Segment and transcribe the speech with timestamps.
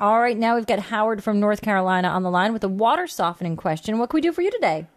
[0.00, 3.06] All right, now we've got Howard from North Carolina on the line with a water
[3.06, 3.98] softening question.
[3.98, 4.88] What can we do for you today?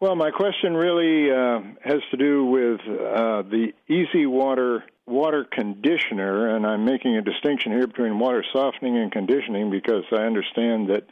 [0.00, 6.66] Well, my question really uh, has to do with uh, the EasyWater water conditioner, and
[6.66, 11.06] I'm making a distinction here between water softening and conditioning because I understand that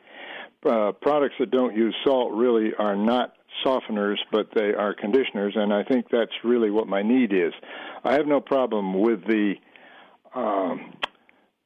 [0.66, 3.34] uh, products that don't use salt really are not
[3.64, 7.52] softeners, but they are conditioners, and I think that's really what my need is.
[8.04, 9.54] I have no problem with the
[10.34, 10.95] um,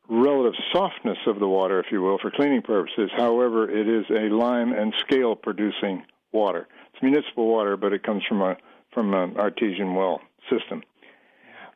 [0.09, 3.11] relative softness of the water, if you will, for cleaning purposes.
[3.16, 6.66] However, it is a lime and scale producing water.
[6.92, 8.56] It's municipal water, but it comes from a
[8.92, 10.20] from an artesian well
[10.51, 10.82] system.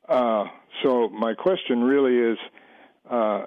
[0.09, 0.47] Uh,
[0.83, 2.39] so my question really is.
[3.09, 3.45] Uh,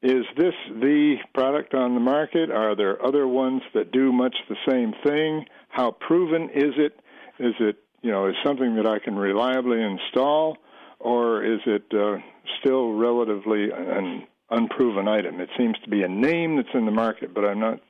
[0.00, 2.50] is this the product on the market?
[2.50, 5.44] Are there other ones that do much the same thing?
[5.68, 7.00] How proven is it?
[7.40, 10.56] Is it, you know, is something that I can reliably install?
[11.00, 12.18] Or is it uh,
[12.60, 15.40] still relatively an unproven item?
[15.40, 17.80] It seems to be a name that's in the market, but I'm not.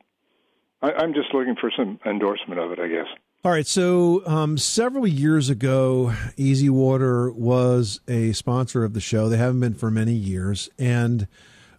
[0.82, 3.06] I, I'm just looking for some endorsement of it, I guess.
[3.44, 3.66] All right.
[3.66, 9.28] So, um, several years ago, EasyWater was a sponsor of the show.
[9.28, 10.68] They haven't been for many years.
[10.78, 11.28] And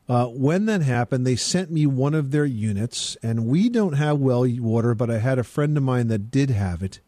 [0.07, 3.17] uh, when that happened, they sent me one of their units.
[3.21, 6.49] And we don't have well water, but I had a friend of mine that did
[6.49, 7.01] have it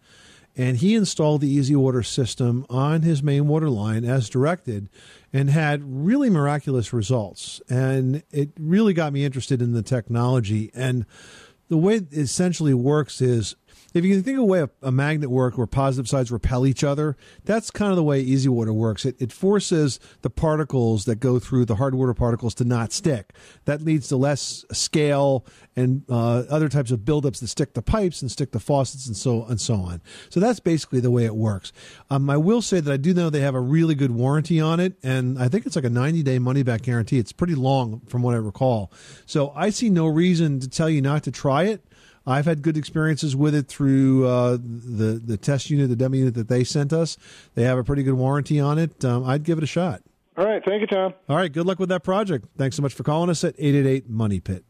[0.56, 4.90] and he installed the EasyWater system on his main water line as directed
[5.32, 7.62] and had really miraculous results.
[7.70, 10.72] And it really got me interested in the technology.
[10.74, 11.06] And
[11.70, 13.56] the way it essentially works is
[13.94, 16.66] if you can think of a way a, a magnet work where positive sides repel
[16.66, 19.06] each other, that's kind of the way EasyWater works.
[19.06, 23.34] It, it forces the particles that go through the hard water particles to not stick.
[23.66, 28.22] That leads to less scale and uh, other types of buildups that stick to pipes
[28.22, 30.02] and stick to faucets and so and so on.
[30.30, 31.72] So that's basically the way it works.
[32.10, 34.80] Um, I will say that I do know they have a really good warranty on
[34.80, 37.20] it, and I think it's like a 90 day money back guarantee.
[37.20, 38.92] It's pretty long from what I recall.
[39.26, 41.86] So I see no reason to tell you not to try it.
[42.26, 46.34] I've had good experiences with it through uh, the the test unit, the demo unit
[46.36, 47.18] that they sent us.
[47.56, 49.04] They have a pretty good warranty on it.
[49.04, 50.02] Um, I'd give it a shot.
[50.38, 51.14] All right, thank you, Tom.
[51.28, 52.46] All right, good luck with that project.
[52.58, 54.64] Thanks so much for calling us at eight eight eight Money Pit.